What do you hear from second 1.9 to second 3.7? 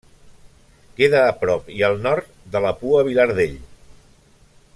nord de la Poua Vilardell.